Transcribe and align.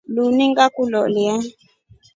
Linu 0.13 0.45
ngakuloleya. 0.51 1.35